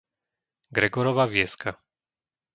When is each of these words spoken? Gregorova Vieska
Gregorova 0.77 1.27
Vieska 1.29 1.77